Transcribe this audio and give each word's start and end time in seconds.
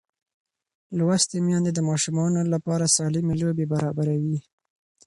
لوستې 0.97 1.37
میندې 1.47 1.71
د 1.73 1.79
ماشوم 1.89 2.17
لپاره 2.53 2.93
سالمې 2.95 3.35
لوبې 3.41 3.65
برابروي. 3.73 4.37